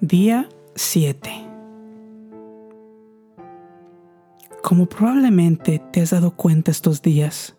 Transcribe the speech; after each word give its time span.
Día 0.00 0.48
7 0.76 1.28
Como 4.62 4.86
probablemente 4.86 5.82
te 5.90 6.00
has 6.00 6.10
dado 6.10 6.36
cuenta 6.36 6.70
estos 6.70 7.02
días, 7.02 7.56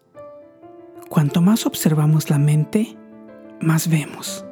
cuanto 1.09 1.41
más 1.41 1.65
observamos 1.65 2.29
la 2.29 2.37
mente, 2.37 2.97
más 3.59 3.89
vemos. 3.89 4.45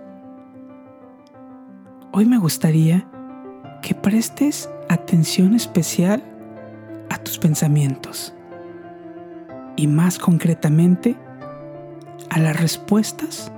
Hoy 2.11 2.25
me 2.25 2.37
gustaría 2.37 3.09
que 3.81 3.95
prestes 3.95 4.69
atención 4.89 5.55
especial 5.55 6.21
a 7.09 7.17
tus 7.19 7.37
pensamientos 7.37 8.33
y 9.77 9.87
más 9.87 10.19
concretamente 10.19 11.15
a 12.31 12.37
las 12.37 12.59
respuestas 12.59 13.49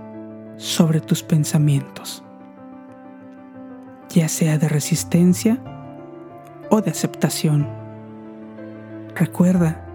sobre 0.58 1.02
tus 1.02 1.24
pensamientos 1.24 2.24
ya 4.10 4.28
sea 4.28 4.58
de 4.58 4.68
resistencia 4.68 5.60
o 6.70 6.82
de 6.82 6.92
aceptación. 6.92 7.68
Recuerda, 9.16 9.86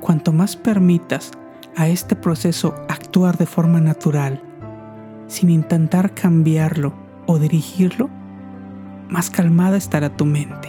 cuanto 0.00 0.32
más 0.32 0.56
permitas 0.56 1.32
a 1.76 1.88
este 1.88 2.16
proceso 2.16 2.74
actuar 2.88 3.38
de 3.38 3.46
forma 3.46 3.80
natural, 3.80 4.42
sin 5.26 5.50
intentar 5.50 6.12
cambiarlo 6.12 6.92
o 7.26 7.38
dirigirlo, 7.38 8.10
más 9.08 9.30
calmada 9.30 9.76
estará 9.76 10.10
tu 10.10 10.24
mente. 10.24 10.68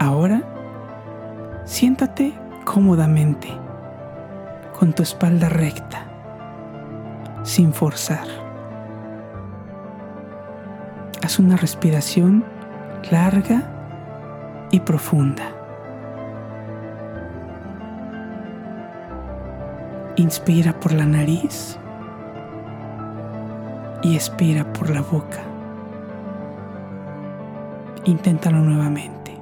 Ahora, 0.00 0.42
siéntate 1.64 2.34
cómodamente, 2.64 3.48
con 4.78 4.92
tu 4.92 5.02
espalda 5.02 5.48
recta, 5.48 6.06
sin 7.42 7.72
forzar. 7.72 8.43
Haz 11.24 11.38
una 11.38 11.56
respiración 11.56 12.44
larga 13.10 13.62
y 14.70 14.80
profunda. 14.80 15.54
Inspira 20.16 20.78
por 20.78 20.92
la 20.92 21.06
nariz 21.06 21.78
y 24.02 24.16
expira 24.16 24.70
por 24.74 24.90
la 24.90 25.00
boca. 25.00 25.40
Inténtalo 28.04 28.58
nuevamente. 28.58 29.34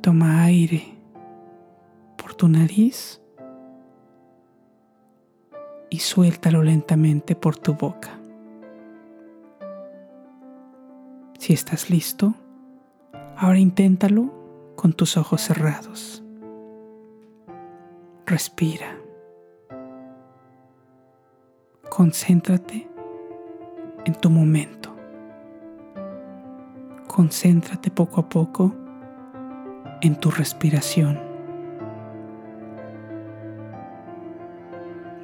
Toma 0.00 0.44
aire 0.44 0.96
por 2.16 2.34
tu 2.34 2.46
nariz 2.46 3.20
y 5.90 5.98
suéltalo 5.98 6.62
lentamente 6.62 7.34
por 7.34 7.56
tu 7.56 7.74
boca. 7.74 8.17
Si 11.48 11.54
estás 11.54 11.88
listo, 11.88 12.34
ahora 13.34 13.58
inténtalo 13.58 14.74
con 14.76 14.92
tus 14.92 15.16
ojos 15.16 15.40
cerrados. 15.40 16.22
Respira. 18.26 18.98
Concéntrate 21.88 22.86
en 24.04 24.12
tu 24.16 24.28
momento. 24.28 24.94
Concéntrate 27.06 27.90
poco 27.90 28.20
a 28.20 28.28
poco 28.28 28.74
en 30.02 30.16
tu 30.20 30.30
respiración. 30.30 31.18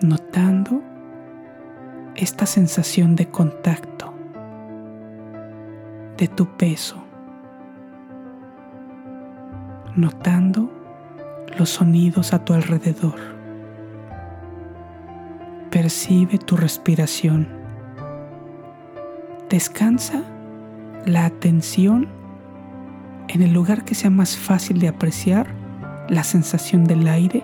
Notando 0.00 0.80
esta 2.16 2.46
sensación 2.46 3.14
de 3.14 3.28
contacto 3.30 4.13
de 6.16 6.28
tu 6.28 6.46
peso, 6.56 6.96
notando 9.96 10.70
los 11.58 11.70
sonidos 11.70 12.32
a 12.32 12.44
tu 12.44 12.52
alrededor. 12.52 13.16
Percibe 15.70 16.38
tu 16.38 16.56
respiración. 16.56 17.48
Descansa 19.48 20.22
la 21.04 21.26
atención 21.26 22.08
en 23.28 23.42
el 23.42 23.52
lugar 23.52 23.84
que 23.84 23.94
sea 23.94 24.10
más 24.10 24.36
fácil 24.36 24.78
de 24.78 24.88
apreciar 24.88 25.46
la 26.08 26.22
sensación 26.22 26.84
del 26.84 27.08
aire 27.08 27.42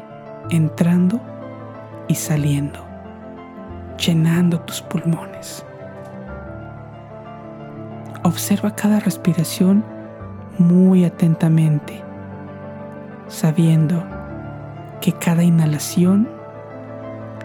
entrando 0.50 1.20
y 2.08 2.14
saliendo, 2.14 2.84
llenando 3.96 4.60
tus 4.60 4.80
pulmones. 4.82 5.64
Observa 8.22 8.74
cada 8.74 9.00
respiración 9.00 9.82
muy 10.58 11.06
atentamente, 11.06 12.02
sabiendo 13.28 14.04
que 15.00 15.12
cada 15.12 15.42
inhalación, 15.42 16.28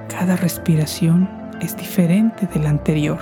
cada 0.09 0.35
respiración 0.35 1.29
es 1.61 1.77
diferente 1.77 2.45
de 2.47 2.59
la 2.59 2.69
anterior. 2.69 3.19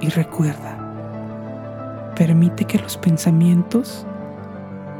Y 0.00 0.08
recuerda, 0.08 2.12
permite 2.16 2.64
que 2.64 2.80
los 2.80 2.96
pensamientos 2.96 4.04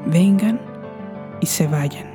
vengan 0.07 0.61
y 1.41 1.47
se 1.47 1.67
vayan, 1.67 2.07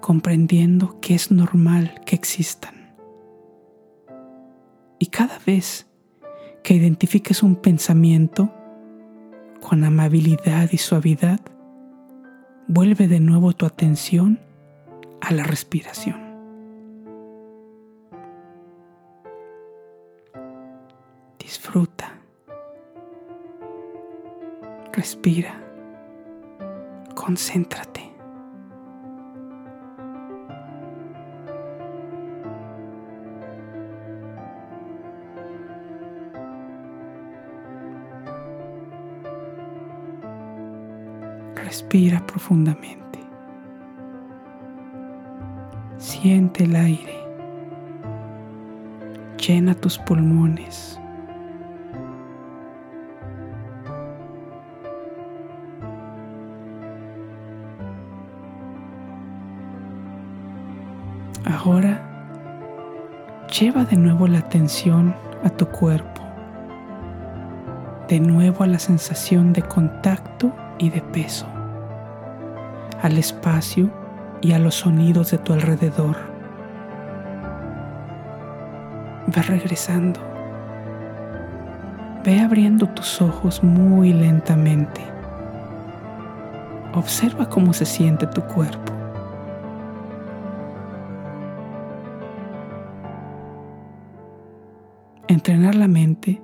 comprendiendo 0.00 1.00
que 1.00 1.16
es 1.16 1.32
normal 1.32 2.00
que 2.06 2.14
existan. 2.14 2.94
Y 5.00 5.06
cada 5.06 5.40
vez 5.44 5.87
que 6.68 6.74
identifiques 6.74 7.42
un 7.42 7.56
pensamiento 7.56 8.52
con 9.62 9.84
amabilidad 9.84 10.68
y 10.70 10.76
suavidad, 10.76 11.40
vuelve 12.66 13.08
de 13.08 13.20
nuevo 13.20 13.54
tu 13.54 13.64
atención 13.64 14.38
a 15.22 15.32
la 15.32 15.44
respiración. 15.44 16.20
Disfruta. 21.38 22.12
Respira. 24.92 25.54
Concéntrate. 27.14 27.97
Respira 41.68 42.24
profundamente. 42.26 43.18
Siente 45.98 46.64
el 46.64 46.74
aire. 46.74 47.14
Llena 49.36 49.74
tus 49.74 49.98
pulmones. 49.98 50.98
Ahora 61.44 62.00
lleva 63.60 63.84
de 63.84 63.96
nuevo 63.98 64.26
la 64.26 64.38
atención 64.38 65.14
a 65.44 65.50
tu 65.50 65.66
cuerpo, 65.66 66.22
de 68.08 68.20
nuevo 68.20 68.64
a 68.64 68.66
la 68.66 68.78
sensación 68.78 69.52
de 69.52 69.60
contacto 69.60 70.50
y 70.78 70.88
de 70.88 71.02
peso 71.02 71.46
al 73.02 73.18
espacio 73.18 73.90
y 74.40 74.52
a 74.52 74.58
los 74.58 74.76
sonidos 74.76 75.30
de 75.30 75.38
tu 75.38 75.52
alrededor. 75.52 76.16
Ve 79.26 79.42
regresando. 79.42 80.20
Ve 82.24 82.40
abriendo 82.40 82.86
tus 82.88 83.20
ojos 83.20 83.62
muy 83.62 84.12
lentamente. 84.12 85.00
Observa 86.94 87.48
cómo 87.48 87.72
se 87.72 87.84
siente 87.84 88.26
tu 88.26 88.42
cuerpo. 88.42 88.92
Entrenar 95.28 95.74
la 95.74 95.88
mente 95.88 96.42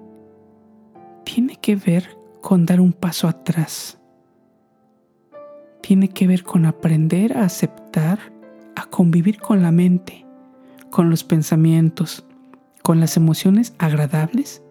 tiene 1.25 1.57
que 1.57 1.75
ver 1.75 2.17
con 2.43 2.67
dar 2.67 2.81
un 2.81 2.93
paso 2.93 3.27
atrás 3.27 3.99
tiene 5.87 6.09
que 6.09 6.27
ver 6.27 6.45
con 6.45 6.65
aprender 6.65 7.37
a 7.37 7.45
aceptar, 7.45 8.19
a 8.75 8.87
convivir 8.87 9.39
con 9.39 9.61
la 9.61 9.71
mente, 9.71 10.25
con 10.89 11.11
los 11.11 11.25
pensamientos, 11.25 12.25
con 12.83 13.01
las 13.01 13.19
emociones 13.19 13.75
agradables, 13.77 14.63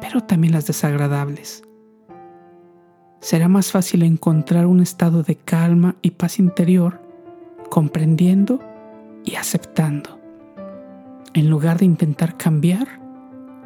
pero 0.00 0.20
también 0.20 0.52
las 0.52 0.68
desagradables. 0.68 1.64
Será 3.18 3.48
más 3.48 3.72
fácil 3.72 4.04
encontrar 4.04 4.66
un 4.66 4.80
estado 4.80 5.24
de 5.24 5.34
calma 5.34 5.96
y 6.02 6.12
paz 6.12 6.38
interior 6.38 7.02
comprendiendo 7.68 8.60
y 9.24 9.34
aceptando, 9.34 10.20
en 11.32 11.50
lugar 11.50 11.80
de 11.80 11.86
intentar 11.86 12.36
cambiar 12.36 12.86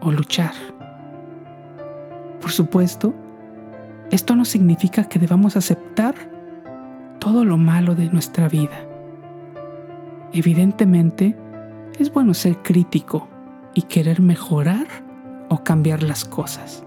o 0.00 0.10
luchar. 0.10 0.54
Por 2.40 2.50
supuesto, 2.50 3.14
esto 4.10 4.34
no 4.34 4.46
significa 4.46 5.04
que 5.04 5.18
debamos 5.18 5.54
aceptar 5.54 6.14
todo 7.28 7.44
lo 7.44 7.58
malo 7.58 7.94
de 7.94 8.08
nuestra 8.08 8.48
vida. 8.48 8.86
Evidentemente, 10.32 11.36
es 11.98 12.10
bueno 12.10 12.32
ser 12.32 12.56
crítico 12.62 13.28
y 13.74 13.82
querer 13.82 14.22
mejorar 14.22 14.86
o 15.50 15.62
cambiar 15.62 16.02
las 16.02 16.24
cosas. 16.24 16.82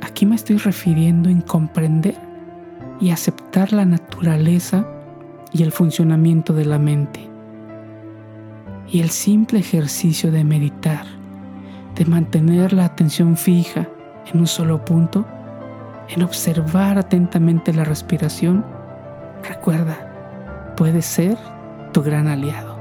Aquí 0.00 0.24
me 0.24 0.34
estoy 0.34 0.56
refiriendo 0.56 1.28
en 1.28 1.42
comprender 1.42 2.16
y 3.02 3.10
aceptar 3.10 3.74
la 3.74 3.84
naturaleza 3.84 4.86
y 5.52 5.62
el 5.62 5.70
funcionamiento 5.70 6.54
de 6.54 6.64
la 6.64 6.78
mente. 6.78 7.28
Y 8.90 9.00
el 9.00 9.10
simple 9.10 9.58
ejercicio 9.58 10.32
de 10.32 10.42
meditar, 10.42 11.04
de 11.96 12.06
mantener 12.06 12.72
la 12.72 12.86
atención 12.86 13.36
fija 13.36 13.86
en 14.32 14.40
un 14.40 14.46
solo 14.46 14.86
punto, 14.86 15.26
en 16.08 16.22
observar 16.22 16.98
atentamente 16.98 17.72
la 17.72 17.84
respiración, 17.84 18.64
recuerda, 19.48 19.96
puede 20.76 21.02
ser 21.02 21.38
tu 21.92 22.02
gran 22.02 22.28
aliado. 22.28 22.78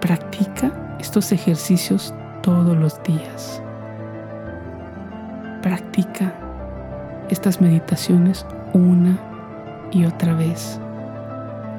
Practica 0.00 0.96
estos 0.98 1.32
ejercicios 1.32 2.14
todos 2.42 2.76
los 2.76 3.02
días. 3.02 3.62
Practica 5.62 6.32
estas 7.28 7.60
meditaciones 7.60 8.46
una 8.72 9.18
y 9.90 10.04
otra 10.04 10.34
vez 10.34 10.80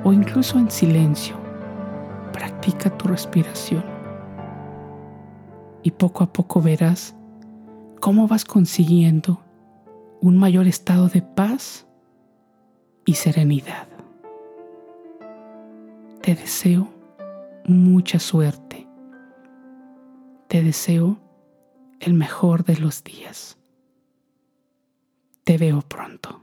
o 0.03 0.13
incluso 0.13 0.59
en 0.59 0.69
silencio. 0.69 1.35
Practica 2.31 2.89
tu 2.89 3.07
respiración 3.07 3.90
y 5.83 5.91
poco 5.91 6.23
a 6.23 6.33
poco 6.33 6.61
verás 6.61 7.15
cómo 7.99 8.27
vas 8.27 8.45
consiguiendo 8.45 9.41
un 10.21 10.37
mayor 10.37 10.67
estado 10.67 11.07
de 11.07 11.21
paz 11.21 11.87
y 13.05 13.15
serenidad. 13.15 13.87
Te 16.21 16.35
deseo 16.35 16.87
mucha 17.65 18.19
suerte. 18.19 18.87
Te 20.47 20.61
deseo 20.61 21.17
el 21.99 22.13
mejor 22.13 22.63
de 22.63 22.77
los 22.77 23.03
días. 23.03 23.57
Te 25.43 25.57
veo 25.57 25.81
pronto. 25.81 26.40